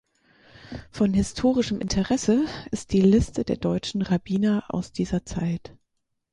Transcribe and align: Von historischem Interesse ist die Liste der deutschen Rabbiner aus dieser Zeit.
Von 0.89 1.13
historischem 1.13 1.79
Interesse 1.79 2.47
ist 2.71 2.91
die 2.91 3.01
Liste 3.01 3.43
der 3.43 3.57
deutschen 3.57 4.01
Rabbiner 4.01 4.63
aus 4.69 4.91
dieser 4.91 5.25
Zeit. 5.25 5.77